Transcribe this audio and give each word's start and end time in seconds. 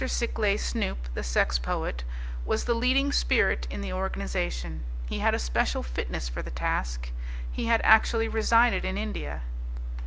Sikleigh 0.03 0.57
Snoop, 0.57 1.13
the 1.13 1.21
sex 1.21 1.59
poet, 1.59 2.03
was 2.43 2.65
the 2.65 2.73
leading 2.73 3.11
spirit 3.11 3.67
in 3.69 3.81
the 3.81 3.93
organization. 3.93 4.83
He 5.05 5.19
had 5.19 5.35
a 5.35 5.37
special 5.37 5.83
fitness 5.83 6.27
for 6.27 6.41
the 6.41 6.49
task: 6.49 7.11
he 7.51 7.65
had 7.67 7.81
actually 7.83 8.27
resided 8.27 8.83
in 8.83 8.97
India. 8.97 9.43